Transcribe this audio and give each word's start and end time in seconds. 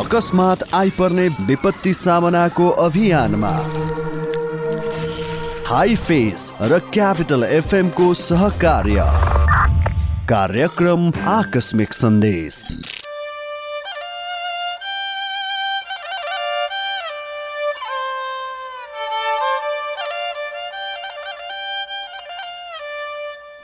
अकस्मात 0.00 0.62
आइपर्ने 0.74 1.28
विपत्ति 1.28 1.94
सामनाको 1.94 2.68
अभियानमा। 2.68 3.50
हाई 5.66 5.96
फेस 5.96 6.52
र 6.62 6.78
क्यापिटल 6.78 7.44
एफएमको 7.44 8.14
सहकार्य। 8.14 9.04
कार्यक्रम 10.28 11.12
आकस्मिक 11.28 11.92
सन्देश। 11.92 12.62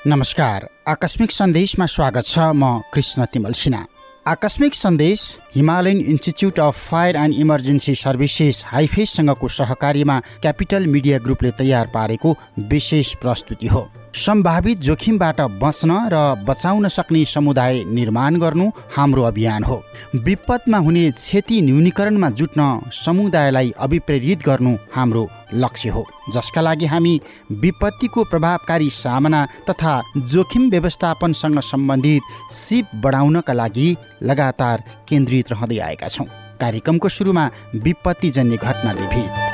नमस्कार। 0.06 0.68
आकस्मिक 0.88 1.30
सन्देशमा 1.30 1.87
स्वागत 1.87 2.24
छ 2.24 2.38
म 2.38 2.82
कृष्ण 2.95 3.24
तिमल 3.24 3.52
सिन्हा। 3.52 3.87
आकस्मिक 4.28 4.74
सन्देश 4.74 5.20
Himalayan 5.54 6.00
institute 6.02 6.58
of 6.60 6.78
fire 6.86 7.16
and 7.16 7.34
emergency 7.34 7.94
services 7.94 8.62
हाइफेससँगको 8.66 9.48
सहकार्यमा 9.48 10.18
क्यापिटल 10.42 10.86
मिडिया 10.86 11.18
ग्रुपले 11.18 11.50
तयार 11.58 11.90
पारेको 11.94 12.34
विशेष 12.70 13.14
प्रस्तुति 13.14 13.66
हो। 13.66 13.86
सम्भावित 14.16 14.78
जोखिमबाट 14.80 15.40
बच्न 15.62 16.00
र 16.12 16.24
बचाउन 16.42 16.88
सक्ने 16.88 17.24
समुदाय 17.24 17.82
निर्माण 17.86 18.40
गर्नु 18.40 18.70
हाम्रो 18.96 19.22
अभियान 19.22 19.64
हो। 19.64 19.82
विपदमा 20.16 20.78
हुने 20.78 21.10
क्षति 21.12 21.62
न्यूनीकरणमा 21.62 22.30
जुट्न 22.32 22.90
समुदायलाई 23.04 23.72
अभिप्रेरित 23.78 24.44
गर्नु 24.46 24.77
हाम्रो 24.94 25.28
लक्ष्य 25.55 25.88
हो। 25.88 26.05
जसका 26.32 26.60
लागि 26.60 26.86
हामी 26.86 27.20
विपत्तिको 27.52 28.24
प्रभावकारी 28.24 28.91
सामना 28.91 29.45
तथा 29.70 30.00
जोखिम 30.19 30.69
व्यवस्थापनसँग 30.70 31.60
सम्बन्धित 31.62 32.52
सिप 32.52 32.95
बढाउनका 32.95 33.52
लागि 33.52 33.96
लगातार 34.22 34.82
केन्द्रित 35.09 35.52
रहँदै 35.52 35.78
आएका 35.78 36.08
छौँ। 36.08 36.27
कार्यक्रमको 36.61 37.08
सुरुमा 37.08 37.50
विपत्तिजन्य 37.77 38.56
घटना 38.56 38.92
विभिन्न 38.92 39.45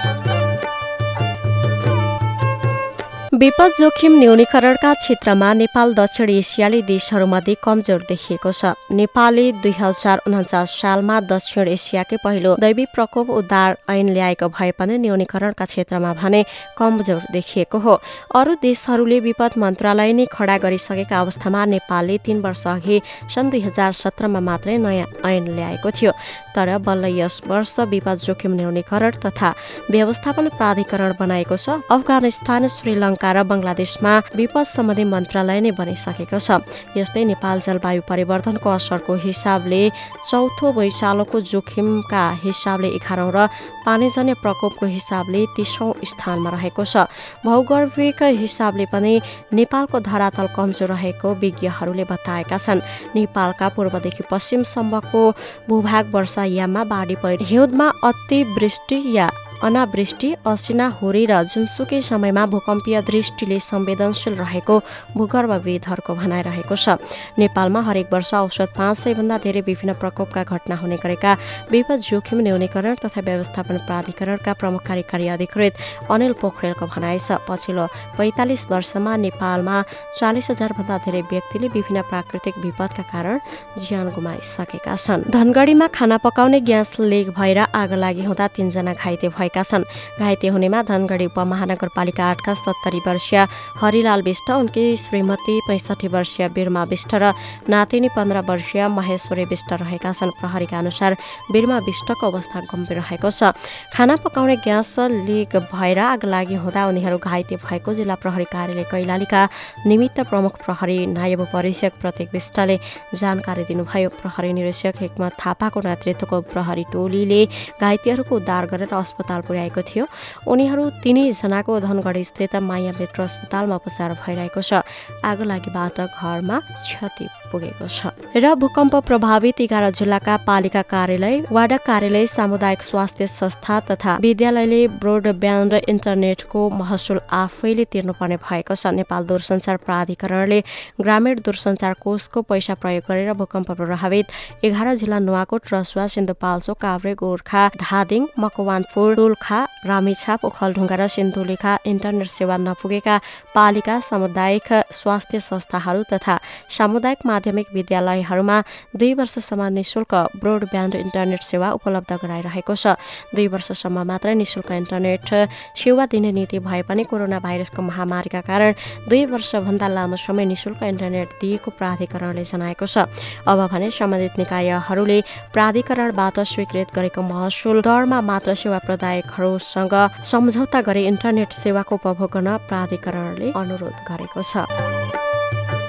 विपद 3.43 3.71
जोखिम 3.79 4.19
न्यूनीकरणका 4.19 4.93
क्षेत्रमा 4.95 5.53
नेपाल 5.53 5.93
दक्षिण 5.95 6.29
एसियाली 6.31 6.81
देशहरूमध्ये 6.87 7.55
कमजोर 7.65 8.01
देखिएको 8.09 8.51
छ। 8.55 8.71
नेपालले 8.95 9.47
दुई 9.59 9.73
हजार 9.79 10.19
उन्चास 10.31 10.71
सालमा 10.79 11.19
दक्षिण 11.27 11.69
एसियाकै 11.69 12.17
पहिलो 12.23 12.55
दैवी 12.63 12.85
प्रकोप 12.95 13.31
उद्धार 13.33 13.75
ऐन 13.91 14.09
ल्याएको 14.15 14.49
भए 14.49 14.71
पनि 14.79 14.99
न्यूनीकरणका 14.99 15.65
क्षेत्रमा 15.65 16.13
भने 16.23 16.43
कमजोर 16.79 17.21
देखिएको 17.35 17.79
हो। 17.83 17.95
अरू 18.31 18.55
देशहरूले 18.63 19.19
विपद 19.27 19.59
मन्त्रालय 19.59 20.13
नै 20.13 20.27
खडा 20.31 20.57
गरिसकेका 20.63 21.21
अवस्थामा 21.21 21.65
नेपालले 21.75 22.19
तीन 22.23 22.39
वर्ष 22.47 22.67
अघि 22.69 23.01
सन् 23.27 23.51
दुई 23.51 23.61
हजार 23.67 23.93
सत्रमा 24.03 24.41
मात्रै 24.41 24.77
नयाँ 24.79 25.09
ऐन 25.27 25.51
ल्याएको 25.51 25.91
थियो। 25.91 26.13
तर 26.55 26.79
बल्ल 26.79 27.11
यस 27.19 27.41
वर्ष 27.51 27.75
विपद 27.91 28.17
जोखिम 28.23 28.55
न्यूनीकरण 28.55 29.19
तथा 29.19 29.51
व्यवस्थापन 29.91 30.49
प्राधिकरण 30.55 31.13
बनाएको 31.19 31.57
छ। 31.57 31.83
अफगानिस्तान 31.91 32.69
श्रीलङ्का 32.71 33.31
र 33.33 33.43
बङ्गलादेशमा 33.43 34.13
विपद 34.37 34.67
सम्बन्धी 34.67 35.05
मन्त्रालय 35.05 35.61
नै 35.61 35.73
बनिसकेको 35.73 36.39
छ। 36.39 36.61
यस्तै 36.97 37.25
नेपाल 37.33 37.57
जलवायु 37.67 38.03
परिवर्तनको 38.09 38.69
असरको 38.71 39.13
हिसाबले 39.27 39.83
चौथो 40.31 40.67
भुइँचालोको 40.73 41.37
जोखिमका 41.41 42.25
हिसाबले 42.45 42.89
एघारौँ 42.99 43.31
र 43.35 43.39
पानीजन्य 43.87 44.35
प्रकोपको 44.43 44.87
हिसाबले 44.87 45.41
तेस्रौँ 45.57 45.93
स्थानमा 46.05 46.51
रहेको 46.51 46.85
छ। 46.85 47.09
भौगर्भिक 47.45 48.23
हिसाबले 48.43 48.87
पनि 48.93 49.13
नेपालको 49.53 49.97
धरातल 50.01 50.47
कमजोर 50.57 50.89
रहेको 50.95 51.29
विज्ञहरूले 51.43 52.05
बताएका 52.05 52.59
छन्। 52.59 52.85
नेपालका 53.17 53.69
पूर्वदेखि 53.75 54.23
पश्चिमसम्मको 54.31 55.23
भूभाग 55.69 56.05
वर्षायाममा 56.15 56.83
बाढी 56.85 57.17
पहिरो 57.23 57.45
हिउँदमा 57.45 57.87
अतिवृष्टि 58.05 58.99
या 59.17 59.27
अनावृष्टि 59.63 60.35
असिना 60.47 60.87
हुरी 60.99 61.25
र 61.31 61.43
जुनसुकै 61.47 62.01
समयमा 62.03 62.45
भूकम्पीय 62.53 63.01
दृष्टिले 63.07 63.59
संवेदनशील 63.63 64.35
रहेको 64.35 64.79
भूगर्भविदहरूको 65.17 66.13
भनाइरहेको 66.15 66.77
छ। 66.77 66.99
नेपालमा 67.39 67.81
हरेक 67.89 68.07
वर्ष 68.13 68.35
औसत 68.35 68.75
पाँच 68.75 68.99
सयभन्दा 68.99 69.37
धेरै 69.39 69.61
विभिन्न 69.63 69.93
प्रकोपका 70.03 70.43
घटना 70.43 70.77
हुने 70.83 70.97
गरेका 70.99 71.33
विपद 71.71 71.99
जोखिम 72.03 72.39
न्यूनीकरण 72.43 72.95
तथा 73.05 73.21
व्यवस्थापन 73.23 73.77
प्राधिकरणका 73.87 74.53
प्रमुख 74.59 74.83
कार्यकारी 74.83 75.29
अधिकृत 75.37 75.73
अनिल 76.11 76.33
पोखरेलको 76.43 76.87
भनाइ 76.91 77.19
छ। 77.19 77.39
पछिल्लो 77.47 77.87
पैँतालिस 78.19 78.67
वर्षमा 78.67 79.13
नेपालमा 79.17 79.77
चालिस 80.19 80.51
हजारभन्दा 80.51 80.97
धेरै 81.07 81.23
व्यक्तिले 81.31 81.69
विभिन्न 81.71 82.03
प्राकृतिक 82.11 82.55
विपदका 82.65 83.05
कारण 83.13 83.39
ज्यान 83.79 84.11
गुमाइसकेका 84.11 84.97
छन्। 84.97 85.31
धनगढीमा 85.31 85.87
खाना 85.95 86.17
पकाउने 86.19 86.61
ग्यास 86.67 86.99
लिक 86.99 87.31
भएर 87.39 87.59
आगो 87.71 87.97
लागि 87.97 88.25
हुँदा 88.27 88.47
तीनजना 88.57 88.93
घाइते 88.95 89.29
भएका 89.29 89.51
छन्। 89.61 89.85
घाइते 90.17 90.49
हुनेमा 90.49 90.81
धनगढी 90.89 91.27
उपमहानगरपालिका 91.29 92.25
आठका 92.25 92.55
सत्तरी 92.57 93.01
वर्षीय 93.05 93.39
हरिलाल 93.77 94.23
विष्ट 94.23 94.51
उनकी 94.51 94.85
श्रीमती 94.97 95.61
पैँसठी 95.69 96.09
वर्षीय 96.09 96.49
बिरमा 96.49 96.83
विष्ट 96.89 97.13
र 97.15 97.33
नातिनी 97.69 98.09
पन्ध्र 98.17 98.41
वर्षीय 98.49 98.89
महेश्वरी 98.89 99.45
विष्ट 99.45 99.73
रहेका 99.75 100.13
छन्। 100.13 100.31
प्रहरीका 100.41 100.79
अनुसार 100.79 101.17
बिरमा 101.53 101.79
विष्टको 101.85 102.27
अवस्था 102.27 102.61
गम्भीर 102.73 102.97
रहेको 102.99 103.31
छ। 103.31 103.53
खाना 103.93 104.17
पकाउने 104.17 104.57
ग्यास 104.65 104.95
लिक 105.27 105.57
भएर 105.69 105.99
आग 105.99 106.25
लागि 106.25 106.55
हुँदा 106.55 106.87
उनीहरू 106.87 107.19
घाइते 107.19 107.57
भएको 107.59 107.95
जिल्ला 107.95 108.15
प्रहरी 108.15 108.45
कार्यालय 108.47 108.85
कैलालीका 108.87 109.41
निमित्त 109.87 110.21
प्रमुख 110.31 110.65
प्रहरी 110.65 111.07
नायब 111.09 111.45
परीक्षक 111.53 111.93
प्रतीक 112.01 112.29
विष्टले 112.33 112.79
जानकारी 113.15 113.65
दिनुभयो। 113.65 114.09
प्रहरी 114.23 114.53
निरीक्षक 114.53 114.95
हेकमत 115.01 115.33
थापाको 115.41 115.81
नेतृत्वको 115.83 116.41
प्रहरी 116.53 116.85
टोलीले 116.93 117.41
घाइतेहरूको 117.81 118.37
उद्धार 118.37 118.67
गरेर 118.67 118.95
अस्पताल 118.95 119.41
पुर्याएको 119.43 119.83
थियो। 119.83 120.05
उनीहरू 120.47 120.85
तिनैजनाको 121.03 121.81
धनगढी 121.81 122.25
स्थित 122.25 122.57
माया 122.63 122.93
अस्पतालमा 123.25 123.77
उपचार 123.77 124.11
भइरहेको 124.23 124.63
छ। 124.63 124.83
आगो 125.25 125.45
लागिबाट 125.45 126.01
घरमा 126.01 126.59
क्षति 126.61 127.27
पुगेको 127.53 127.87
छ। 127.87 128.17
र 128.35 128.55
भूकम्प 128.57 128.95
प्रभावित 129.07 129.61
एघार 129.61 129.91
जिल्लाका 129.93 130.37
पालिका 130.49 130.83
कार्यालय 130.89 131.37
वाडा 131.53 131.77
कार्यालय 131.87 132.27
सामुदायिक 132.29 132.83
स्वास्थ्य 132.83 133.27
संस्था 133.29 133.81
तथा 133.91 134.17
विद्यालयले 134.23 134.81
ब्रोडब्यान्ड 134.99 135.73
इन्टरनेटको 135.89 136.61
महसुल 136.73 137.21
आफैले 137.31 137.85
तिर्नुपर्ने 137.93 138.37
भएको 138.41 138.75
छ। 138.75 138.87
नेपाल 138.93 139.23
दूरसञ्चार 139.27 139.77
प्राधिकरणले 139.85 140.61
ग्रामीण 141.01 141.41
दूरसञ्चार 141.45 141.93
कोषको 142.01 142.43
पैसा 142.43 142.75
प्रयोग 142.81 143.05
गरेर 143.09 143.33
भूकम्प 143.35 143.71
प्रभावित 143.73 144.27
एघार 144.65 144.95
जिल्ला 144.97 145.19
नुवाकोट 145.19 145.63
रसुवा 145.73 146.07
सिन्धुपाल्चोक 146.07 146.79
काभ्रे 146.79 147.15
गोर्खा 147.15 147.63
धादिङ 147.77 148.27
मकवानपुर 148.39 149.15
दोलखा 149.15 149.59
रामेछाप 149.87 150.45
ओखलढुङ्गा 150.45 150.97
र 150.97 151.07
सिन्धुलीका 151.09 151.73
इन्टरनेट 151.87 152.31
सेवा 152.31 152.57
नपुगेका 152.59 153.17
पालिका 153.55 153.99
सामुदायिक 154.09 154.69
स्वास्थ्य 154.93 155.41
संस्थाहरू 155.43 156.03
तथा 156.13 156.39
सामुदायिक 156.71 157.27
माध्यमिक 157.43 157.75
विद्यालयहरूमा 157.75 158.57
दुई 158.95 159.15
वर्षसम्म 159.19 159.63
निशुल्क 159.75 160.15
ब्रोडब्यान्ड 160.39 160.95
इन्टरनेट 160.95 161.43
सेवा 161.43 161.69
उपलब्ध 161.75 162.13
गराइरहेको 162.23 162.75
छ। 162.75 162.95
दुई 163.35 163.47
वर्षसम्म 163.51 164.07
मात्रै 164.07 164.35
निशुल्क 164.39 164.71
इन्टरनेट 164.71 165.27
सेवा 165.75 166.07
दिने 166.07 166.31
नीति 166.39 166.59
भए 166.63 166.83
पनि 166.87 167.03
कोरोना 167.11 167.39
भाइरसको 167.43 167.83
महामारीका 167.83 168.41
कारण 168.47 168.73
दुई 169.11 169.25
वर्षभन्दा 169.27 169.89
लामो 169.91 170.17
समय 170.17 170.45
निशुल्क 170.55 170.83
इन्टरनेट 170.87 171.29
दिएको 171.43 171.71
प्राधिकरणले 171.75 172.45
जनाएको 172.47 172.87
छ। 172.87 173.11
अब 173.43 173.59
भने 173.67 173.91
सम्बन्धित 173.91 174.39
निकायहरूले 174.39 175.19
प्राधिकरणबाट 175.51 176.37
स्वीकृत 176.47 176.95
गरेको 176.95 177.23
महसुल 177.27 177.83
दरमा 177.83 178.21
मात्र 178.23 178.55
सेवा 178.55 178.79
प्रदायकहरूसँग 178.87 179.95
सम्झौता 180.23 180.81
गरी 180.87 181.03
इन्टरनेट 181.11 181.51
सेवाको 181.53 181.95
उपभोग 181.99 182.31
गर्न 182.31 182.57
प्राधिकरणले 182.71 183.51
अनुरोध 183.51 183.97
गरेको 184.07 184.43
छ। 184.47 184.63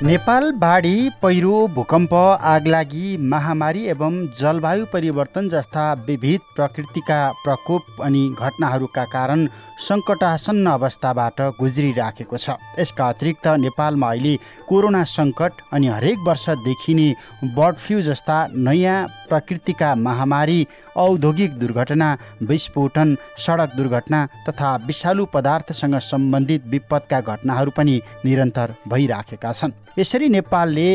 नेपाल 0.04 0.52
बाढी 0.62 1.10
पहिरो 1.22 1.58
भूकम्प 1.76 2.14
आगलागी 2.14 3.18
महामारी 3.34 3.84
एवं 3.90 4.16
जलवायु 4.40 4.86
परिवर्तन 4.94 5.48
जस्ता 5.50 5.86
विविध 6.08 6.40
प्रकृतिका 6.56 7.20
प्रकोप 7.44 8.02
अनि 8.06 8.24
घटनाहरूका 8.40 9.06
कारण 9.14 9.48
सङ्कटासन्न 9.84 10.68
अवस्थाबाट 10.70 11.42
गुज्रिराखेको 11.60 12.38
छ। 12.38 12.56
यसका 12.80 13.08
अतिरिक्त 13.10 13.48
नेपालमा 13.66 14.10
अहिले 14.10 14.36
कोरोना 14.70 15.04
सङ्कट 15.08 15.54
अनि 15.74 15.88
हरेक 15.88 16.20
वर्ष 16.28 16.46
देखिने 16.64 17.08
बर्ड 17.56 17.76
फ्लू 17.78 18.02
जस्ता 18.02 18.38
नयाँ 18.56 19.08
प्रकृतिका 19.30 19.94
महामारी 19.98 20.60
औद्योगिक 20.98 21.52
दुर्घटना 21.60 22.08
विस्फोटन 22.50 23.16
सडक 23.46 23.76
दुर्घटना 23.76 24.20
तथा 24.50 24.76
विषालु 24.88 25.26
पदार्थसँग 25.34 25.96
सम्बन्धित 26.02 26.66
विपदका 26.70 27.20
घटनाहरू 27.22 27.72
पनि 27.78 28.00
निरन्तर 28.26 28.74
भइराखेका 28.88 29.52
छन्। 29.52 29.72
यसरी 30.00 30.30
नेपालले 30.30 30.90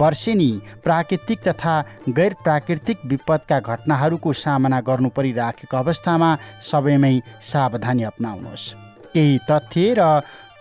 वर्षेनी 0.00 0.50
प्राकृतिक 0.84 1.38
तथा 1.48 1.74
गैर 2.08 2.34
प्राकृतिक 2.44 3.04
विपदका 3.06 3.58
घटनाहरूको 3.60 4.32
सामना 4.34 4.80
गर्नु 4.80 5.08
परिराखेको 5.16 5.76
अवस्थामा 5.76 6.36
सबैमै 6.70 7.14
सावधानी 7.52 8.02
अपनाउनुहोस् 8.32 8.72
केही 9.14 9.38
तथ्य 9.50 9.94
र 9.98 10.02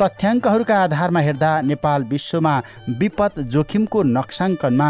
तथ्याङ्कहरूका 0.01 0.77
आधारमा 0.83 1.19
हेर्दा 1.19 1.51
नेपाल 1.61 2.03
विश्वमा 2.03 2.53
विपद 2.99 3.33
जोखिमको 3.53 4.03
नक्साङ्कनमा 4.17 4.87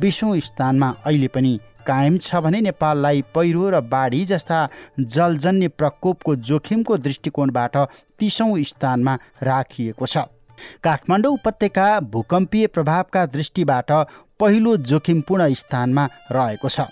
बिसौँ 0.00 0.38
स्थानमा 0.40 0.88
अहिले 1.04 1.28
पनि 1.34 1.52
कायम 1.86 2.18
छ 2.18 2.42
भने 2.44 2.60
नेपाललाई 2.60 3.22
पहिरो 3.34 3.70
र 3.70 3.80
बाढी 3.94 4.24
जस्ता 4.24 4.58
जलजन्य 5.00 5.68
प्रकोपको 5.74 6.36
जोखिमको 6.48 6.96
दृष्टिकोणबाट 6.98 7.76
तिसौँ 8.18 8.62
स्थानमा 8.62 9.18
राखिएको 9.42 10.06
छ। 10.06 10.24
काठमाडौँ 10.84 11.32
उपत्यका 11.32 11.88
भूकम्पीय 12.14 12.66
प्रभावका 12.66 13.26
दृष्टिबाट 13.26 13.90
पहिलो 14.40 14.76
जोखिमपूर्ण 14.90 15.52
स्थानमा 15.54 16.08
रहेको 16.32 16.68
छ। 16.68 16.86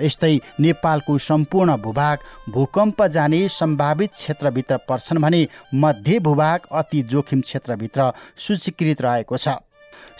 यस्तै 0.00 0.34
नेपालको 0.60 1.18
सम्पूर्ण 1.20 1.76
भूभाग 1.78 2.18
भूकम्प 2.50 3.02
जाने 3.08 3.46
सम्भावित 3.50 4.10
क्षेत्रभित्र 4.12 4.76
पर्छन् 4.88 5.22
भने 5.22 5.46
मध्य 5.76 6.18
भूभाग 6.20 6.68
अति 6.74 7.02
जोखिम 7.10 7.40
क्षेत्रभित्र 7.40 8.12
सूचीकृत 8.38 9.02
रहेको 9.02 9.36
छ। 9.36 9.56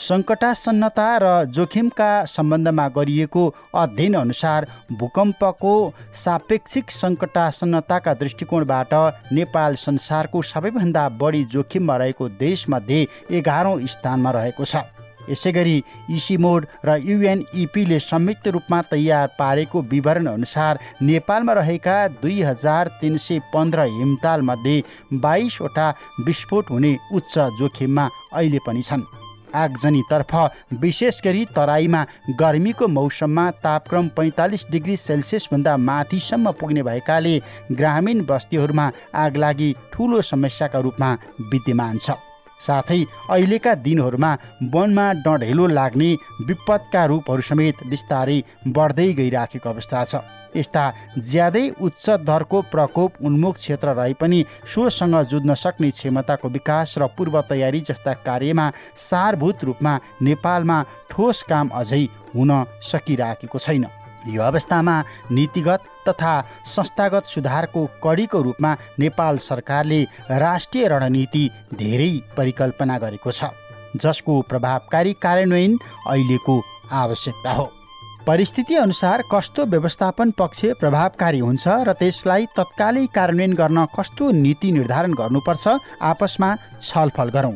सङ्कटासन्नता 0.01 1.07
र 1.23 1.27
जोखिमका 1.47 2.25
सम्बन्धमा 2.25 2.87
गरिएको 2.89 3.43
अध्ययन 3.75 4.15
अनुसार 4.17 4.67
भूकम्पको 4.99 5.73
सापेक्षिक 6.17 6.91
सङ्कटासन्नताका 6.91 8.15
दृष्टिकोणबाट 8.15 8.95
नेपाल 9.33 9.75
संसारको 9.77 10.43
सबैभन्दा 10.43 11.09
बढी 11.21 11.45
जोखिममा 11.53 11.97
रहेको 11.97 12.29
देशमध्ये 12.41 13.07
एघारौँ 13.31 13.81
स्थानमा 13.87 14.31
रहेको 14.31 14.65
छ। 14.65 14.77
यसै 15.31 15.53
गरी 15.53 15.77
इसिमोड 16.11 16.67
र 16.85 16.97
युएनइपीले 17.01 17.99
संयुक्त 18.01 18.49
रूपमा 18.49 18.83
तयार 18.91 19.27
पारेको 19.39 19.83
विवरण 19.93 20.27
अनुसार 20.27 20.79
नेपालमा 21.03 21.53
रहेका 21.53 21.97
दुई 22.19 22.41
हजार 22.43 22.89
तिन 23.01 23.17
सय 23.19 23.39
पन्ध्र 23.55 23.87
हिमतालमध्ये 23.91 24.83
बाइसवटा 25.15 25.89
विस्फोट 26.27 26.71
हुने 26.71 26.97
उच्च 27.13 27.39
जोखिममा 27.59 28.09
अहिले 28.33 28.59
पनि 28.67 28.83
छन्। 28.83 29.09
आगजनीतर्फ 29.57 30.35
विशेष 30.81 31.21
गरी 31.25 31.45
तराईमा 31.57 32.05
गर्मीको 32.41 32.89
मौसममा 32.89 33.51
तापक्रम 33.65 34.09
पैँतालिस 34.17 34.65
डिग्री 34.71 34.97
सेल्सियसभन्दा 34.97 35.77
माथिसम्म 35.89 36.53
पुग्ने 36.61 36.83
भएकाले 36.83 37.37
ग्रामीण 37.73 38.25
बस्तीहरूमा 38.25 38.91
आगलागी 39.17 39.75
ठुलो 39.93 40.23
समस्याका 40.23 40.79
रूपमा 40.79 41.13
विद्यमान 41.43 41.99
छ। 41.99 42.11
साथै 42.67 43.01
अहिलेका 43.31 43.75
दिनहरूमा 43.87 44.33
वनमा 44.75 45.07
डढेलो 45.25 45.67
लाग्ने 45.69 46.11
विपदका 46.47 47.05
रूपहरू 47.13 47.43
समेत 47.45 47.87
बिस्तारै 47.91 48.43
बढ्दै 48.69 49.09
गइराखेको 49.15 49.69
अवस्था 49.69 50.05
छ। 50.05 50.23
यस्ता 50.57 50.85
ज्यादै 51.23 51.63
उच्च 51.81 52.07
दरको 52.27 52.61
प्रकोप 52.71 53.23
उन्मुख 53.23 53.57
क्षेत्र 53.57 53.93
रहे 53.95 54.15
पनि 54.21 54.39
सोसँग 54.67 55.15
जुझ्न 55.31 55.55
सक्ने 55.55 55.91
क्षमताको 55.91 56.49
विकास 56.49 56.95
र 56.99 57.07
पूर्व 57.17 57.41
तयारी 57.51 57.81
जस्ता 57.89 58.13
कार्यमा 58.27 58.67
सारभूत 58.99 59.65
रूपमा 59.65 59.95
नेपालमा 60.23 60.83
ठोस 61.11 61.43
काम 61.51 61.69
अझै 61.81 62.05
हुन 62.35 62.51
सकिराखेको 62.83 63.59
छैन। 63.59 63.87
यो 64.29 64.43
अवस्थामा 64.43 65.03
नीतिगत 65.33 65.83
तथा 66.09 66.35
संस्थागत 66.67 67.25
सुधारको 67.25 67.87
कडीको 68.05 68.43
रूपमा 68.43 68.77
नेपाल 68.99 69.39
सरकारले 69.41 70.03
राष्ट्रिय 70.31 70.89
रणनीति 70.89 71.49
धेरै 71.75 72.13
परिकल्पना 72.37 72.99
गरेको 72.99 73.33
छ 73.33 73.51
जसको 73.97 74.41
प्रभावकारी 74.49 75.13
कार्यान्वयन 75.23 75.79
अहिलेको 76.07 76.63
आवश्यकता 76.93 77.53
हो। 77.53 77.71
परिस्थिति 78.27 78.75
अनुसार 78.77 79.23
कस्तो 79.33 79.65
व्यवस्थापन 79.67 80.31
पक्ष 80.39 80.65
प्रभावकारी 80.81 81.39
हुन्छ 81.39 81.69
र 81.89 81.93
त्यसलाई 81.93 82.47
तत्कालै 82.57 83.07
कार्यान्वयन 83.15 83.55
गर्न 83.55 83.87
कस्तो 83.99 84.31
नीति 84.31 84.73
निर्धारण 84.73 85.13
गर्नुपर्छ 85.15 85.69
आपसमा 86.03 86.55
छलफल 86.83 87.31
गरौँ। 87.31 87.55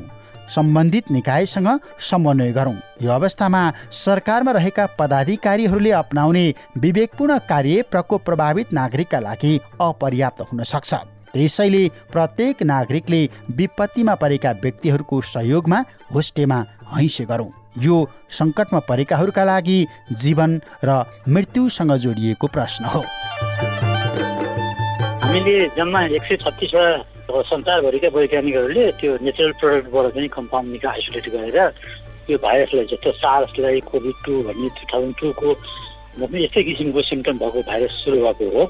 सम्बन्धित 0.50 1.10
निकायसँग 1.10 1.68
समन्वय 2.00 2.52
गरौँ। 2.52 2.76
यो 3.02 3.10
अवस्थामा 3.10 3.62
सरकारमा 3.92 4.52
रहेका 4.52 4.86
पदाधिकारीहरूले 4.98 5.90
अप्नाउने 5.90 6.54
विवेकपूर्ण 6.78 7.38
कार्य 7.48 7.82
प्रकोप 7.90 8.24
प्रभावित 8.24 8.72
नागरिकका 8.72 9.20
लागि 9.20 9.58
अपर्याप्त 9.80 10.40
हुन 10.42 10.62
सक्छ। 10.64 10.94
त्यसैले 11.34 11.88
प्रत्येक 12.12 12.62
नागरिकले 12.62 13.20
विपत्तिमा 13.50 14.14
परेका 14.14 14.50
व्यक्तिहरूको 14.62 15.20
सहयोगमा 15.20 15.78
होस्टेमा 16.14 16.58
हैसे 16.94 17.24
गरौँ। 17.24 17.50
यो 17.82 17.96
सङ्कटमा 18.30 18.78
परेकाहरूका 18.88 19.44
लागि 19.44 19.78
जीवन 20.12 20.60
र 20.84 21.02
मृत्युसँग 21.28 21.92
जोडिएको 21.96 22.46
प्रश्न 22.46 22.84
हो। 22.84 23.02
हामीले 25.24 25.56
जम्मा 25.68 26.04
एक 26.06 26.22
सय 26.22 26.36
छत्तिसवटा 26.36 27.13
अब 27.24 27.42
संसारभरिका 27.48 28.08
वैज्ञानिकहरूले 28.14 28.84
त्यो 29.00 29.12
नेचुरल 29.24 29.52
प्रडक्टबाट 29.60 30.06
चाहिँ 30.14 30.28
कम्पाउन्ड 30.28 30.70
निका 30.72 30.88
आइसोलेट 30.90 31.26
गरेर 31.34 31.58
त्यो 32.26 32.36
भाइरसलाई 32.44 32.84
जस्तो 32.92 33.10
सार्सलाई 33.16 33.80
कोभिड 33.88 34.16
टू 34.24 34.32
भन्ने 34.44 34.68
टु 34.76 34.84
थाउजन्ड 34.92 35.14
टूको 35.20 35.48
यस्तै 36.44 36.62
किसिमको 36.68 37.00
सिम्टम 37.02 37.38
भएको 37.40 37.60
भाइरस 37.68 37.92
सुरु 38.04 38.18
भएको 38.24 38.46
हो। 38.54 38.62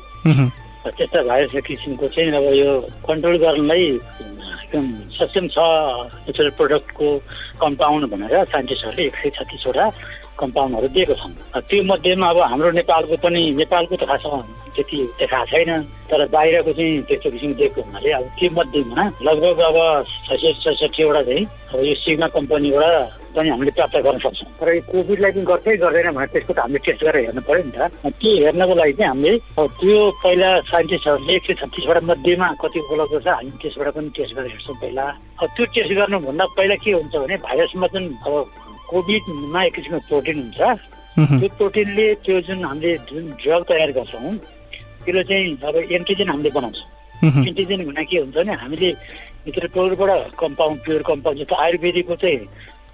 त्यस्ता 0.86 1.22
भाइरस 1.22 1.52
किसिमको 1.66 2.08
चाहिँ 2.14 2.32
अब 2.38 2.46
यो 2.54 2.72
कन्ट्रोल 3.08 3.36
गर्नलाई 3.44 3.84
एकदम 3.90 4.86
सक्षम 5.18 5.46
छ 5.54 5.58
नेचुरल 6.26 6.50
प्रडक्टको 6.58 7.06
कम्पाउन्ड 7.60 8.10
भनेर 8.14 8.44
साइन्टिस्टहरूले 8.54 9.06
एक 9.06 9.16
सय 9.22 9.30
छत्तिसवटा 9.38 9.84
कम्पाउन्डहरू 10.38 10.88
दिएको 10.94 11.14
छन्। 11.20 11.32
त्यो 11.68 11.82
मध्येमा 11.90 12.26
अब 12.28 12.38
हाम्रो 12.50 12.70
नेपालको 12.80 13.16
पनि 13.24 13.42
नेपालको 13.60 13.94
त 13.96 14.04
खासमा 14.10 14.38
त्यति 14.74 14.96
देखाएको 15.18 15.46
छैन 15.50 15.70
तर 16.10 16.20
बाहिरको 16.34 16.72
चाहिँ 16.74 17.02
त्यस्तो 17.08 17.30
किसिमको 17.30 17.58
दिएको 17.58 17.80
हुनाले 17.82 18.10
अब 18.18 18.24
त्यो 18.38 18.50
मध्येमा 18.58 19.02
लगभग 19.22 19.58
अब 19.70 19.78
छ 20.26 20.28
सय 20.34 20.52
छैसठीवटा 20.62 21.22
चाहिँ 21.22 21.44
अब 21.74 21.78
यो 21.84 21.94
सिग्मा 22.02 22.26
कम्पनीबाट 22.34 23.22
पनि 23.34 23.48
हामीले 23.50 23.70
प्राप्त 23.74 23.96
गर्न 24.06 24.18
सक्छौँ। 24.22 24.50
तर 24.58 24.68
यो 24.74 24.80
कोभिडलाई 24.90 25.30
पनि 25.34 25.44
गर्छै 25.50 25.76
गर्दैन 25.82 26.10
भने 26.14 26.26
त्यसको 26.34 26.52
त 26.54 26.58
हामीले 26.58 26.78
टेस्ट 26.86 27.02
गरेर 27.06 27.24
हेर्नु 27.26 27.42
पऱ्यो 27.46 27.62
नि 27.66 27.72
त। 27.74 27.78
त्यो 28.18 28.30
हेर्नको 28.46 28.74
लागि 28.78 28.92
चाहिँ 28.98 29.10
हामीले 29.10 29.32
त्यो 29.78 29.98
पहिला 30.22 30.50
साइन्टिस्टहरूले 30.70 31.34
एक 31.34 31.42
सय 31.46 31.54
छत्तिसवटा 31.60 32.00
मध्येमा 32.10 32.46
कति 32.62 32.78
उपलब्ध 32.82 33.14
छ 33.24 33.26
हामी 33.26 33.50
त्यसबाट 33.62 33.88
पनि 33.94 34.10
टेस्ट 34.14 34.32
गरेर 34.34 34.50
हेर्छौँ 34.54 34.76
पहिला। 34.82 35.06
त्यो 35.54 35.64
टेस्ट 35.74 35.92
गर्नुभन्दा 35.98 36.44
पहिला 36.56 36.74
के 36.82 36.90
हुन्छ 36.98 37.14
भने 37.14 37.36
भाइरसमा 37.46 37.86
जुन 37.94 38.04
अब 38.26 38.34
कोभिडमा 38.94 39.60
एक 39.64 39.74
किसिमको 39.74 40.06
प्रोटिन 40.06 40.36
हुन्छ। 40.38 40.60
त्यो 41.18 41.48
प्रोटिनले 41.58 42.06
त्यो 42.22 42.40
जुन 42.46 42.64
हामीले 42.64 42.90
जुन 43.10 43.24
ड्रग 43.42 43.62
तयार 43.68 43.90
गर्छौँ 43.98 44.32
त्यसले 45.02 45.22
चाहिँ 45.26 45.58
अब 45.66 45.76
एन्टिजेन 45.98 46.28
हामीले 46.30 46.50
बनाउँछौँ। 46.54 46.88
एन्टिजेन 47.50 47.80
भने 47.90 48.04
के 48.06 48.16
हुन्छ 48.22 48.34
भने 48.38 48.52
हामीले 48.62 48.90
भित्र 49.44 49.66
प्योरबाट 49.74 50.10
कम्पाउन्ड 50.40 50.76
प्योर 50.84 51.02
कम्पाउन्ड 51.10 51.40
जस्तो 51.40 51.54
आयुर्वेदिकको 51.54 52.14
चाहिँ 52.22 52.38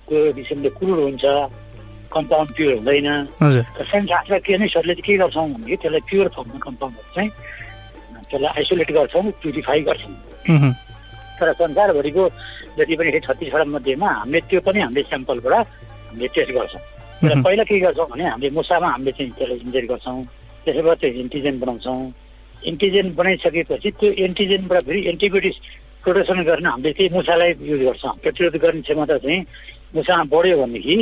त्यो 0.09 0.19
किसिमले 0.37 0.71
क्रुड 0.81 0.99
हुन्छ। 1.07 1.25
कम्पाउन्ड 2.11 2.51
प्योर 2.57 2.73
हुँदैन। 2.75 3.09
साइन्स 3.87 4.43
के 4.47 4.59
नै 4.59 4.69
सरले 4.69 4.95
चाहिँ 4.99 5.07
के 5.07 5.17
गर्छौँ 5.23 5.49
भने 5.55 5.77
त्यसलाई 5.77 6.03
प्योर 6.11 6.27
फर्ममा 6.35 6.59
कम्पाउन्डहरू 6.59 7.11
चाहिँ 7.15 7.31
त्यसलाई 8.31 8.53
आइसोलेट 8.59 8.91
गर्छौँ 8.99 9.23
प्युरिफाई 9.41 9.81
गर्छौँ। 9.89 10.15
तर 11.39 11.53
संसारभरिको 11.61 12.25
जति 12.79 12.95
पनि 12.97 13.21
छत्तिसवटा 13.27 13.65
मध्येमा 13.65 14.09
हामीले 14.11 14.41
त्यो 14.51 14.61
पनि 14.67 14.81
हामीले 14.81 15.03
स्याम्पलबाट 15.07 15.55
हामीले 16.11 16.29
टेस्ट 16.35 16.53
गर्छौँ 16.59 16.83
र 17.23 17.43
पहिला 17.45 17.65
के 17.65 17.79
गर्छौँ 17.81 18.07
भने 18.11 18.25
हामीले 18.27 18.51
मुसामा 18.59 18.89
हामीले 18.91 19.13
चाहिँ 19.13 19.33
त्यसलाई 19.39 19.59
इन्जेक्ट 19.65 19.89
गर्छौँ। 19.91 20.23
त्यसैबाट 20.65 20.99
त्यो 21.01 21.11
एन्टिजेन 21.23 21.59
बनाउँछौँ। 21.61 22.01
एन्टिजेन 22.71 23.07
बनाइसकेपछि 23.15 23.91
त्यो 24.01 24.11
एन्टिजेनबाट 24.27 24.83
फेरि 24.85 25.01
एन्टिबायोटिक्स 25.13 25.59
प्रोटेक्सन 26.05 26.43
गर्न 26.49 26.67
हामीले 26.67 26.93
त्यही 26.97 27.09
मुसालाई 27.17 27.51
युज 27.71 27.81
गर्छौँ। 27.89 28.13
प्रतिरोध 28.25 28.57
गर्ने 28.65 28.81
क्षमता 28.83 29.17
चाहिँ 29.21 29.41
मुसामा 29.97 30.25
बढ्यो 30.33 30.57
भनेदेखि 30.61 30.97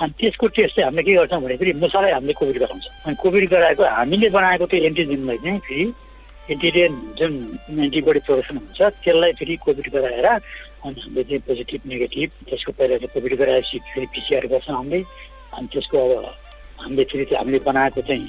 अनि 0.00 0.12
त्यसको 0.20 0.46
टेस्ट 0.56 0.74
चाहिँ 0.76 0.84
हामीले 0.88 1.02
के 1.04 1.14
गर्छौँ 1.20 1.40
भने 1.42 1.56
फेरि 1.60 1.72
मुसालाई 1.84 2.12
हामीले 2.12 2.32
कोभिड 2.40 2.58
गराउँछौँ। 2.62 2.92
अनि 3.06 3.16
कोभिड 3.22 3.44
गराएको 3.50 3.84
हामीले 3.84 4.28
बनाएको 4.36 4.66
त्यो 4.72 4.84
एन्टिजेनलाई 4.88 5.38
चाहिँ 5.44 5.58
फेरि 5.68 5.84
एन्टिजेन 6.48 6.92
जुन 7.18 7.32
एन्टिबडी 7.84 8.20
प्रोडक्सन 8.24 8.56
हुन्छ 8.56 8.80
त्यसलाई 9.04 9.32
फेरि 9.38 9.56
कोभिड 9.64 9.86
गराएर 9.92 10.26
अनि 10.84 11.00
हामीले 11.00 11.22
चाहिँ 11.24 11.42
पोजिटिभ 11.48 11.80
नेगेटिभ 11.90 12.30
त्यसको 12.48 12.72
पहिला 12.78 12.96
चाहिँ 12.96 13.12
कोभिड 13.14 13.32
गराएपछि 13.38 13.78
फेरि 13.94 14.06
पिसिआर 14.14 14.46
गर्छौँ 14.52 14.76
हामीले। 14.76 15.00
अनि 15.56 15.66
त्यसको 15.72 15.96
अब 15.98 16.24
हामीले 16.80 17.04
फेरि 17.10 17.34
हामीले 17.34 17.58
बनाएको 17.68 18.00
चाहिँ 18.08 18.26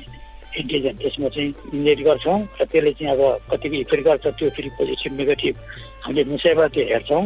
एन्टिजेन 0.59 0.95
त्यसमा 0.97 1.29
चाहिँ 1.29 1.53
इन्जेक्ट 1.73 2.01
गर्छौँ 2.09 2.39
र 2.59 2.65
त्यसले 2.65 2.91
चाहिँ 2.97 3.13
अब 3.13 3.21
कतिको 3.51 3.75
इफेक्ट 3.85 4.03
गर्छ 4.07 4.25
त्यो 4.39 4.49
फेरि 4.49 4.69
पोजिटिभ 4.77 5.13
नेगेटिभ 5.19 5.55
हामीले 6.03 6.23
मुसाइबाट 6.33 6.69
त्यो 6.73 6.85
हेर्छौँ। 6.93 7.23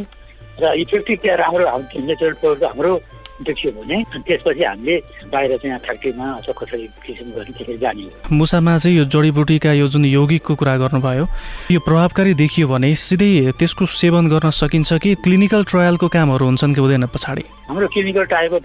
र 0.62 0.64
इफेक्टिभ 0.84 1.18
त्यहाँ 1.24 1.38
राम्रो 1.38 1.66
हाम्रो 1.68 2.00
नेचुरल 2.04 2.66
हाम्रो 2.68 2.94
देखियो 3.44 3.72
भने 3.74 3.98
त्यसपछि 4.18 4.64
हामीले 4.64 4.96
बाहिर 5.32 5.58
चाहिँ 5.58 5.78
फ्याक्ट्रीमा 5.80 6.28
अथवा 6.34 6.54
कसरी 6.56 6.88
किसिम 7.06 7.32
गर्ने 7.32 7.54
त्यसरी 7.54 7.78
जाने 7.78 8.04
मुसामा 8.32 8.78
चाहिँ 8.78 8.98
यो 8.98 9.06
जडीबुटीका 9.08 9.72
यो 9.74 9.88
जुन 9.88 10.06
यौगिकको 10.08 10.56
कुरा 10.56 10.76
गर्नुभयो 10.78 11.26
यो 11.72 11.80
प्रभावकारी 11.80 12.34
देखियो 12.34 12.68
भने 12.68 12.94
सिधै 12.98 13.52
त्यसको 13.60 13.86
सेवन 13.94 14.30
गर्न 14.30 14.50
सकिन्छ 14.54 14.94
कि 15.00 15.16
क्लिनिकल 15.24 15.64
ट्रायलको 15.66 16.08
कामहरू 16.10 16.46
हुन्छन् 16.46 16.76
कि 16.76 16.82
हुँदैन 16.82 17.06
पछाडि 17.10 17.44
हाम्रो 17.68 17.88
क्लिनिकल 17.90 18.26
ट्रायलको 18.26 18.60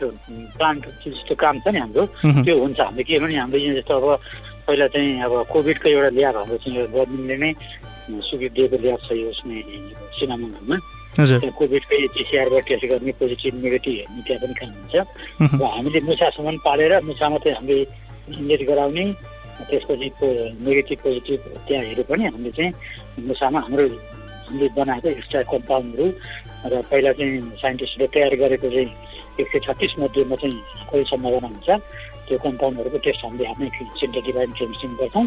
प्लान्ट 0.57 0.87
जस्तो 1.07 1.35
काम 1.37 1.61
छ 1.61 1.75
नि 1.75 1.79
हाम्रो 1.79 2.07
त्यो 2.43 2.59
हुन्छ 2.59 2.81
हामीले 2.81 3.05
के 3.05 3.19
भने 3.19 3.37
हाम्रो 3.37 3.59
यहाँ 3.59 3.77
जस्तो 3.77 3.95
अब 3.95 4.07
पहिला 4.67 4.87
चाहिँ 4.93 5.23
अब 5.23 5.33
कोभिडको 5.49 5.89
एउटा 5.89 6.11
ल्याब 6.13 6.37
हाम्रो 6.37 6.57
चाहिँ 6.61 6.87
गभर्मेन्टले 6.87 7.37
नै 7.39 7.53
सुविधा 8.21 8.55
दिएको 8.55 8.77
ल्याब 8.85 9.01
छ 9.05 9.13
यो 9.17 9.33
त्यहाँ 10.19 10.97
कोभिडकै 11.19 12.07
पिसिआरबाट 12.15 12.63
टेस्ट 12.69 12.85
गर्ने 12.87 13.13
पोजिटिभ 13.19 13.55
नेगेटिभ 13.65 13.95
हेर्ने 13.99 14.23
त्यहाँ 14.23 14.41
पनि 14.43 14.55
काम 14.55 14.71
हुन्छ 14.71 14.95
र 15.59 15.65
हामीले 15.67 16.01
मुसासम्म 16.07 16.57
पालेर 16.63 16.93
मुसामा 17.11 17.39
चाहिँ 17.43 17.57
हामीले 17.59 17.79
इन्जेक्ट 18.39 18.65
गराउने 18.71 19.05
त्यसपछि 19.69 20.09
नेगेटिभ 20.63 20.99
पोजिटिभ 21.03 21.41
त्यहाँ 21.67 21.85
हेऱ्यो 21.91 22.05
पनि 22.11 22.23
हामीले 22.31 22.51
चाहिँ 22.55 22.73
मुसामा 23.27 23.59
हाम्रो 23.67 23.85
हामीले 24.47 24.67
बनाएको 24.79 25.09
एक्स्ट्रा 25.19 25.43
कम्पाउन्डहरू 25.55 26.07
र 26.71 26.75
पहिला 26.91 27.13
चाहिँ 27.19 27.59
साइन्टिस्टले 27.63 28.07
तयार 28.15 28.35
गरेको 28.43 28.69
चाहिँ 28.71 28.91
एक 29.43 29.47
सय 29.51 29.59
छत्तिस 29.67 29.93
मध्येमा 29.99 30.37
चाहिँ 30.39 30.87
कोही 30.91 31.05
सम्भावना 31.11 31.49
हुन्छ। 31.51 31.69
त्यो 32.29 32.39
कम्पाउन्डहरूको 32.47 32.99
टेस्ट 33.07 33.25
हामीले 33.25 33.45
आफ्नै 33.51 33.69
सेन्टर 33.99 34.23
डिभाइन 34.27 34.51
केमिस्ट्री 34.59 34.89
गर्छौँ। 35.01 35.27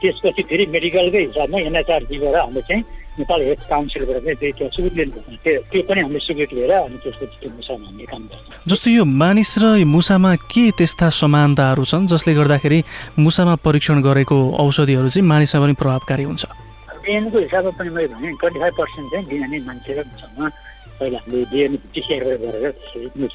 त्यसपछि 0.00 0.42
फेरि 0.50 0.64
मेडिकलकै 0.74 1.22
हिसाबमा 1.26 1.58
एनएचआरजीबाट 1.68 2.34
हामीले 2.34 2.62
चाहिँ 2.68 2.82
नेपाल 3.18 3.40
हेल्थ 3.42 3.62
काउन्सिलबाट 3.70 4.16
चाहिँ 4.24 4.52
त्यहाँ 4.58 4.70
सुविधा 4.76 4.96
लिनुपर्छ 5.02 5.38
त्यो 5.44 5.60
त्यो 5.70 5.82
पनि 5.88 6.00
हामीले 6.00 6.20
सुविधा 6.26 6.54
लिएर 6.56 6.72
अनि 6.72 6.98
त्यसपछि 7.02 7.36
त्यो 7.40 7.50
मुसामा 7.58 7.86
हामीले 7.86 8.06
काम 8.12 8.22
गर्छौँ। 8.30 8.70
जस्तो 8.70 8.88
यो 8.90 9.04
मानिस 9.04 9.52
र 9.58 9.64
यो 9.82 9.86
मुसामा 9.86 10.30
के 10.52 10.64
त्यस्ता 10.78 11.06
समानताहरू 11.20 11.84
छन् 11.90 12.06
जसले 12.12 12.32
गर्दाखेरि 12.38 12.78
मुसामा 13.18 13.54
परीक्षण 13.66 13.96
गरेको 14.06 14.36
औषधिहरू 14.62 15.08
चाहिँ 15.10 15.26
मानिसमा 15.26 15.60
पनि 15.64 15.74
प्रभावकारी 15.82 16.24
हुन्छ? 16.30 16.44
डिएनको 17.04 17.38
हिसाबमा 17.38 17.72
पनि 17.78 17.90
मैले 17.90 18.08
भने 18.14 18.28
ट्वेन्टी 18.40 18.58
फाइभ 18.60 18.74
पर्सेन्ट 18.80 19.06
चाहिँ 19.12 19.26
डिएनए 19.30 19.58
मान्छे 19.68 19.92
र 19.96 19.98
मुसामा 20.06 20.44
पहिला 21.00 21.18
हामीले 21.18 21.44
डिएनए 21.50 21.78
टिसिआरबाट 21.94 22.38
गरेर 22.40 22.70
त्यसरी 22.78 23.28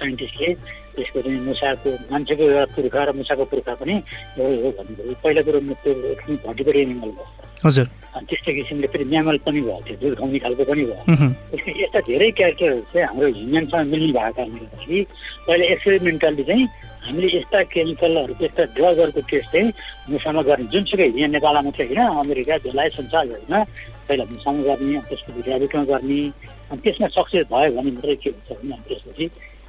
साइन्टिस्टले 0.00 0.48
त्यसको 0.96 1.18
चाहिँ 1.22 1.40
मुसाको 1.46 1.88
मान्छेको 2.12 2.42
एउटा 2.42 2.64
पुर्खा 2.74 3.00
र 3.04 3.10
मुसाको 3.20 3.44
पुर्खा 3.52 3.74
पनि 3.80 3.94
एउटै 3.94 4.58
हो 4.64 4.70
भन्नुभयो। 4.78 5.14
पहिला 5.22 5.40
कुरो 5.46 5.58
त्यो 5.60 5.92
एकदम 6.12 6.34
भट्टीबाट 6.46 6.76
एनिमल 6.76 7.10
भयो 7.16 7.26
हजुर। 7.64 7.86
त्यस्तै 8.28 8.52
किसिमले 8.56 8.86
फेरि 8.92 9.04
म्यामल 9.12 9.36
पनि 9.46 9.60
भयो 9.60 9.80
त्यो 9.86 9.96
दुध 10.00 10.14
खुवाउने 10.18 10.38
खालको 10.44 10.64
पनि 10.70 10.82
भयो। 10.88 11.02
त्यसको 11.50 11.70
यस्ता 11.82 12.00
धेरै 12.08 12.30
क्यारेक्टरहरू 12.38 12.80
चाहिँ 12.92 13.06
हाम्रो 13.06 13.28
ह्युमनसँग 13.36 13.86
मिल्ने 13.92 14.12
भएको 14.16 14.32
कारणले 14.36 14.60
गर्दाखेरि 14.60 15.00
पहिला 15.46 15.64
एक्सपेरिमेन्टली 15.74 16.44
चाहिँ 16.50 16.64
हामीले 17.04 17.28
यस्ता 17.36 17.58
केमिकलहरूको 17.74 18.44
यस्ता 18.44 18.62
ड्रगहरूको 18.76 19.20
टेस्ट 19.30 19.48
चाहिँ 19.52 19.68
मुसामा 20.10 20.42
गर्ने। 20.48 20.66
जुनसुकै 20.72 21.08
यहाँ 21.20 21.30
नेपालमा 21.36 21.60
मात्रै 21.68 21.86
होइन 21.86 22.00
अमेरिका 22.24 22.54
बेलायत 22.64 22.92
संसारभरिमा 22.98 23.58
पहिला 24.08 24.24
मुसामा 24.34 24.60
गर्ने 24.68 24.96
अनि 24.96 25.06
त्यसपछि 25.08 25.40
ऱ्याबिटमा 25.50 25.84
गर्ने। 25.92 26.20
अनि 26.70 26.80
त्यसमा 26.84 27.06
सक्सेस 27.16 27.44
भयो 27.52 27.70
भने 27.76 27.90
मात्रै 27.96 28.16
के 28.22 28.30
हुन्छ 28.30 28.50
भने 28.58 28.76
त्यसपछि 28.88 29.24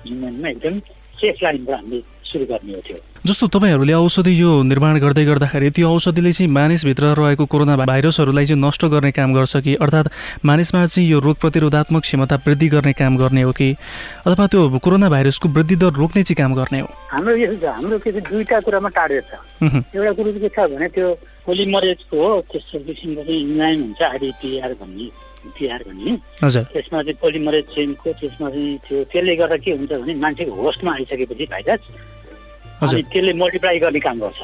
ह्युमनमा 0.06 0.48
एकदम 0.56 0.76
सेफ 1.20 1.36
लाइनबाट 1.44 1.76
हामीले 1.80 2.00
सुरु 2.30 2.46
गर्ने 2.52 2.74
हो 2.74 2.82
त्यो। 2.88 3.00
जस्तो 3.22 3.48
तपाईँहरूले 3.54 3.94
औषधि 3.94 4.34
यो 4.34 4.50
निर्माण 4.66 4.98
गर्दै 4.98 5.24
गर्दाखेरि 5.26 5.70
त्यो 5.78 5.86
औषधिले 5.86 6.32
चाहिँ 6.34 6.50
मानिसभित्र 6.52 7.14
रहेको 7.22 7.46
कोरोना 7.46 7.76
भाइरसहरूलाई 7.78 8.46
चाहिँ 8.50 8.58
नष्ट 8.58 8.86
गर्ने 8.90 9.12
काम 9.14 9.34
गर्छ 9.38 9.62
कि? 9.62 9.76
अर्थात् 9.78 10.10
मानिसमा 10.42 10.86
चाहिँ 10.90 11.06
यो 11.06 11.20
रोग 11.22 11.38
प्रतिरोधात्मक 11.38 12.02
क्षमता 12.02 12.36
वृद्धि 12.42 12.68
गर्ने 12.74 12.94
काम 12.98 13.18
गर्ने 13.22 13.42
हो 13.46 13.52
कि? 13.54 13.78
अथवा 14.26 14.48
त्यो 14.50 14.80
कोरोना 14.82 15.10
भाइरसको 15.14 15.50
वृद्धि 15.54 15.76
दर 15.86 15.94
रोक्ने 16.02 16.24
चाहिँ 16.26 16.38
काम 16.42 16.56
गर्ने 16.58 16.80
हो? 16.82 16.88
हाम्रो 17.14 17.38
छ 17.38 17.64
हाम्रो 17.70 18.00
के 18.02 18.12
छ 18.12 18.26
दुईवटा 18.26 18.60
कुरामा 18.66 18.90
टार्गेट 18.90 19.26
छ। 19.30 19.34
एउटा 19.70 20.12
कुरो 20.18 20.30
चाहिँ 20.34 20.42
के 20.42 20.50
छ 20.50 20.66
भने 20.74 20.88
त्यो 20.90 21.08
पोलिमरेजको 21.46 22.18
हो 22.18 22.42
त्यस्तो 22.50 22.80
किसिमको 22.90 23.22
चाहिँ 23.22 23.42
इन्जाइम 23.42 23.82
हुन्छ 23.82 24.02
आरडिपिआर 24.02 24.74
भन्ने 24.82 25.06
पिआर 25.58 25.82
भन्ने। 25.88 26.12
हजुर। 26.42 26.64
त्यसमा 26.74 27.02
चाहिँ 27.06 27.22
पोलिमरेज 27.22 27.66
चेनको 27.70 28.10
त्यसमा 28.18 28.50
चाहिँ 28.50 28.78
त्यो 28.82 29.04
त्यसले 29.14 29.36
गर्दा 29.38 29.58
के 29.62 29.72
हुन्छ 29.78 29.92
भने 29.94 30.14
मान्छेको 30.26 30.52
होस्टमा 30.58 30.92
आइसकेपछि 31.06 31.46
भाइरस 31.54 31.86
अनि 32.82 33.02
त्यसले 33.14 33.34
मल्टिप्लाई 33.42 33.80
गर्ने 33.80 34.00
काम 34.08 34.18
गर्छ। 34.24 34.42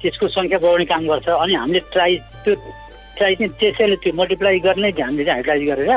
त्यसको 0.00 0.28
सङ्ख्या 0.36 0.58
बढाउने 0.62 0.84
काम 0.92 1.02
गर्छ। 1.08 1.28
अनि 1.28 1.54
हामीले 1.54 1.80
ट्राई 1.92 2.12
त्यो 2.44 2.54
ट्राई 3.16 3.34
चाहिँ 3.36 3.52
त्यसैले 3.60 3.96
त्यो 4.02 4.12
मल्टिप्लाई 4.20 4.58
गर्ने 4.66 4.90
हामीले 4.92 5.24
चाहिँ 5.24 5.36
हाइड्राइज 5.40 5.62
गरेर 5.70 5.90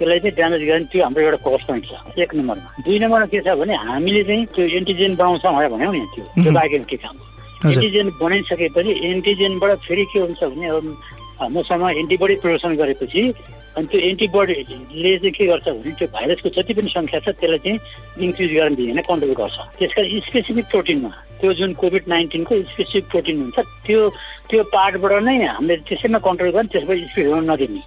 त्यसलाई 0.00 0.18
चाहिँ 0.20 0.34
ड्यामेज 0.36 0.62
गर्ने 0.68 0.86
त्यो 0.92 1.00
हाम्रो 1.04 1.22
एउटा 1.22 1.38
फोकस 1.44 1.62
पोइन्ट 1.68 1.84
छ। 1.84 1.92
एक 2.24 2.34
नम्बरमा। 2.34 2.68
दुई 2.84 2.98
नम्बरमा 3.04 3.26
के 3.32 3.40
छ 3.44 3.48
भने 3.60 3.74
हामीले 3.76 4.22
चाहिँ 4.24 4.44
त्यो 4.54 4.64
एन्टिजेन 4.80 5.12
बनाउँछौँ 5.20 5.52
भनेर 5.52 5.68
भन्यौँ 5.76 5.92
नि 5.92 6.00
त्यो। 6.14 6.24
त्यो. 6.40 6.52
बाहेक 6.56 6.84
के 6.88 6.96
काम 7.04 7.16
एन्टिजेन 7.68 8.06
बनाइसकेपछि 8.16 8.92
एन्टिजेनबाट 9.10 9.78
फेरि 9.84 10.04
के 10.12 10.18
हुन्छ 10.24 10.40
भने 10.40 10.66
अब 10.72 10.84
मसँग 11.52 11.82
एन्टिबडी 12.00 12.34
प्रदर्शन 12.40 12.72
गरेपछि 12.80 13.22
अनि 13.76 13.86
त्यो 13.86 14.00
एन्टिबडीले 14.10 15.16
चाहिँ 15.18 15.32
के 15.32 15.46
गर्छ 15.46 15.66
भने 15.68 15.92
त्यो 15.98 16.08
भाइरसको 16.14 16.48
जति 16.56 16.72
पनि 16.74 16.90
सङ्ख्या 16.90 17.20
छ 17.20 17.28
त्यसलाई 17.38 17.58
चाहिँ 17.64 17.78
इन्क्रिज 18.26 18.50
गर्न 18.58 18.74
दिँदैन 18.74 19.00
कन्ट्रोल 19.08 19.34
गर्छ। 19.40 19.56
त्यसका 19.78 20.02
स्पेसिफिक 20.26 20.66
प्रोटिनमा 20.70 21.10
त्यो 21.40 21.52
जुन 21.60 21.72
कोभिड 21.80 22.04
नाइन्टिनको 22.08 22.52
स्पेसिफिक 22.74 23.04
प्रोटिन 23.10 23.36
हुन्छ 23.40 23.58
त्यो 23.86 24.00
त्यो 24.50 24.62
पार्टबाट 24.74 25.12
नै 25.22 25.36
हामीले 25.46 25.76
त्यसैमा 25.88 26.18
कन्ट्रोल 26.18 26.50
गर्ने 26.56 26.68
त्यसबाट 26.72 26.98
स्पिड 27.10 27.26
हुन 27.30 27.50
नदिने। 27.50 27.82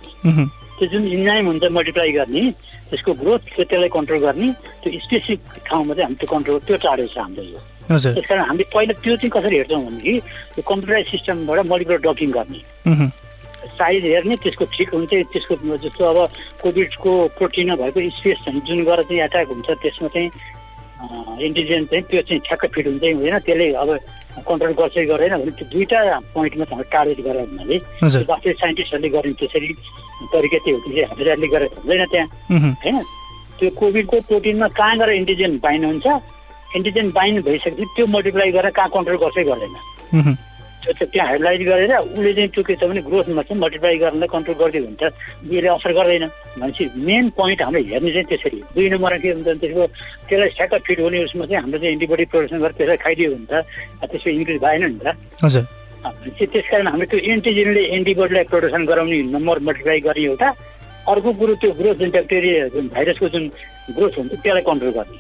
त्यो 0.78 0.86
जुन 0.94 1.04
इन्जाइम 1.18 1.46
हुन्छ 1.48 1.64
मल्टिप्लाई 1.78 2.12
गर्ने 2.20 2.44
त्यसको 2.90 3.12
ग्रोथ 3.22 3.44
त्यसलाई 3.58 3.90
कन्ट्रोल 3.98 4.20
गर्ने 4.26 4.48
त्यो 4.82 5.00
स्पेसिफिक 5.06 5.40
ठाउँमा 5.68 5.94
चाहिँ 5.94 6.06
हामी 6.08 6.16
त्यो 6.22 6.30
कन्ट्रोल 6.34 6.60
त्यो 6.68 6.78
टाढो 6.86 7.06
छ 7.14 7.18
हाम्रो 7.18 7.44
यो। 7.44 7.60
त्यस 7.92 8.26
कारण 8.26 8.44
हामीले 8.50 8.66
पहिला 8.74 8.94
त्यो 9.04 9.16
चाहिँ 9.20 9.32
कसरी 9.36 9.56
हेर्छौँ 9.60 9.84
भनेदेखि 9.86 10.20
त्यो 10.56 10.64
कम्प्युटराइज 10.64 11.06
सिस्टमबाट 11.14 11.60
मोलिकुलर 11.68 12.00
डकिङ 12.08 12.32
गर्ने। 12.32 12.62
साइज 13.78 14.04
हेर्ने 14.06 14.36
त्यसको 14.44 14.66
ठिक 14.76 14.90
हुन्छ 14.94 15.12
त्यसको 15.34 15.54
जस्तो 15.84 16.04
अब 16.06 16.18
कोभिडको 16.62 17.12
प्रोटिनमा 17.38 17.76
भएको 17.82 18.00
स्पेस 18.18 18.38
चाहिँ 18.46 18.62
जुन 18.68 18.84
गरेर 18.84 19.04
चाहिँ 19.08 19.22
एट्याक 19.24 19.48
हुन्छ 19.48 19.70
त्यसमा 19.84 20.08
चाहिँ 20.16 20.30
एन्टिजेन 21.48 21.86
चाहिँ 21.86 22.04
त्यो 22.10 22.22
चाहिँ 22.28 22.42
ठ्याक्क 22.48 22.66
फिट 22.74 22.88
हुन्छ 22.88 23.02
कि 23.02 23.12
हुँदैन 23.12 23.40
त्यसले 23.40 23.68
अब 23.84 23.90
कन्ट्रोल 24.48 24.74
गर्छ 24.74 24.94
कि 24.94 25.06
गर्दैन 25.06 25.34
भने 25.40 25.52
त्यो 25.58 25.68
दुईवटा 25.72 26.20
पोइन्टमा 26.34 26.66
चाहिँ 26.66 26.86
टार्गेट 26.92 27.20
गरेर 27.26 27.46
हुनाले 27.50 27.78
वास्तविक 28.04 28.58
साइन्टिस्टहरूले 28.60 29.10
गर्ने 29.16 29.34
त्यसरी 29.42 29.70
तरिका 30.34 30.58
त्यो 30.64 30.76
हो 30.76 30.80
त्यसरी 30.84 31.02
हामीहरूले 31.04 31.48
गरेर 31.54 31.70
हुँदैन 31.78 32.06
त्यहाँ 32.14 32.28
होइन? 32.84 32.98
त्यो 33.60 33.70
कोभिडको 33.80 34.20
प्रोटिनमा 34.30 34.68
कहाँ 34.80 34.98
गएर 34.98 35.10
एन्टिजेन 35.10 35.52
बाइन्ड 35.64 35.86
हुन्छ? 35.86 36.06
एन्टिजेन 36.76 37.12
बाइन्ड 37.12 37.44
भइसकेपछि 37.46 37.86
त्यो 37.96 38.06
मल्टिप्लाई 38.16 38.52
गरेर 38.52 38.72
कहाँ 38.78 38.90
कन्ट्रोल 38.96 39.18
गर्छै 39.24 39.44
गर्दैन। 39.44 39.74
त्यो 39.74 40.22
चाहिँ 40.22 40.53
त्यहाँ 40.84 41.28
हाइलाइट 41.28 41.62
गरेर 41.68 41.94
उसले 41.98 42.34
चाहिँ 42.34 42.50
त्यो 42.54 42.64
के 42.64 42.76
छ 42.76 42.84
भने 42.84 43.02
ग्रोथमा 43.08 43.42
चाहिँ 43.42 43.60
मल्टिप्लाई 43.62 43.98
गर्नलाई 44.04 44.30
कन्ट्रोल 44.36 44.56
गरिदियो 44.62 44.84
भने 44.84 44.98
त 45.00 45.04
यसले 45.48 45.70
असर 45.78 45.92
गर्दैन। 45.98 46.26
भनेपछि 46.60 46.84
मेन 47.08 47.30
पोइन्ट 47.40 47.62
हामीले 47.62 47.90
हेर्ने 47.94 48.12
चाहिँ 48.12 48.28
त्यसरी 48.30 48.60
दुई 48.76 48.90
नम्बरमा 48.94 49.18
के 49.24 49.30
हुन्छ 49.32 49.46
भने 49.48 49.60
त्यसको 49.64 49.84
त्यसलाई 50.28 50.50
ठ्याक्क 50.58 50.74
फिट 50.88 51.00
हुने 51.00 51.24
उसमा 51.24 51.46
चाहिँ 51.46 51.62
हाम्रो 51.64 51.78
चाहिँ 51.80 51.94
एन्टिबडी 51.96 52.26
प्रोडक्सन 52.32 52.60
गरेर 52.60 52.76
त्यसलाई 52.78 52.98
खाइदियो 53.04 53.30
भने 53.32 53.46
त 53.48 53.54
त्यसको 54.12 54.30
इन्क्रिज 54.30 54.60
भएन 54.66 54.84
नि 54.84 55.00
त। 55.00 55.08
हजुर। 55.44 55.64
भनेपछि 56.04 56.46
त्यस 56.52 56.66
कारण 56.72 56.88
हामीले 56.88 57.08
त्यो 57.12 57.20
एन्टिजेनले 57.32 57.84
एन्टिबडीलाई 57.98 58.44
प्रोडक्सन 58.52 58.84
गराउने 58.86 59.18
नम्बर 59.36 59.60
मल्टिप्लाई 59.68 60.00
गर्ने 60.08 60.24
एउटा 60.30 60.48
अर्को 61.12 61.30
कुरो 61.40 61.54
त्यो 61.62 61.72
ग्रोथ 61.80 61.96
जुन 62.00 62.10
ब्याक्टेरिया 62.12 62.68
जुन 62.76 62.86
भाइरसको 62.96 63.28
जुन 63.34 63.44
ग्रोथ 63.96 64.14
हुन्छ 64.20 64.32
त्यसलाई 64.36 64.64
कन्ट्रोल 64.68 64.92
गर्ने। 64.98 65.18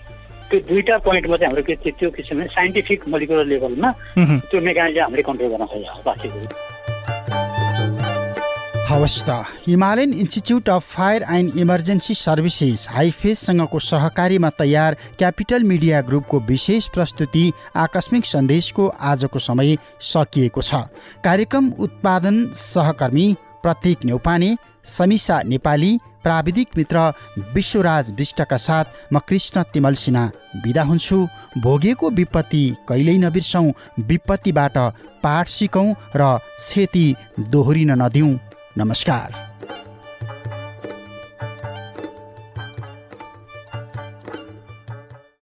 त्यो 0.53 0.61
दुईवटा 0.69 0.97
पोइन्टमा 1.01 1.37
चाहिँ 1.37 1.49
हाम्रो 1.49 1.63
के 1.65 1.75
त्यो 1.81 1.91
त्यो 1.99 2.09
किसिमले 2.13 2.45
साइन्टिफिक 2.53 3.07
मोलिकुलर 3.09 3.45
लेभलमा 3.49 3.89
त्यो 4.53 4.59
मेकानिजम 4.61 5.01
हामीले 5.01 5.23
कन्ट्रोल 5.25 5.49
गर्न 5.49 5.65
खोजेको 5.65 6.01
बाँकी 6.05 6.27
हवस् 8.89 9.23
त। 9.25 9.29
Himalayan 9.65 10.13
institute 10.13 10.69
of 10.69 10.83
fire 10.93 11.25
and 11.35 11.57
emergency 11.57 12.13
services 12.13 12.87
हाइफेससँगको 12.91 13.79
सहकारीमा 13.81 14.49
तयार 14.59 14.97
क्यापिटल 15.19 15.63
मिडिया 15.63 16.01
ग्रुपको 16.05 16.39
विशेष 16.49 16.87
प्रस्तुति 16.93 17.45
आकस्मिक 17.85 18.25
सन्देशको 18.25 18.87
आजको 19.01 19.39
समय 19.39 19.75
सकिएको 20.11 20.61
छ। 20.61 20.85
कार्यक्रम 21.25 21.71
उत्पादन 21.79 22.37
सहकर्मी 22.53 23.27
प्रतीक 23.63 24.05
नेउपाने 24.05 24.55
समिसा 24.85 25.41
नेपाली 25.43 25.97
प्राविधिक 26.23 26.67
मित्र 26.77 27.11
विश्वराज 27.53 28.11
विष्टका 28.11 28.57
साथ 28.57 29.13
म 29.13 29.19
कृष्ण 29.19 29.63
तिमल 29.63 29.93
सिन्हा 29.93 30.25
बिदा 30.63 30.83
हुन्छु। 30.83 31.17
भोगेको 31.57 32.09
विपत्ति 32.09 32.63
कहिल्यै 32.89 33.17
नबिर्सौँ। 33.17 33.71
विपत्तिबाट 33.99 34.77
पाठ 35.23 35.47
सिकौँ 35.47 35.89
र 36.15 36.37
क्षति 36.57 37.15
दोहोरिन 37.49 37.91
नदिउँ। 38.01 38.37
नमस्कार। 38.77 39.52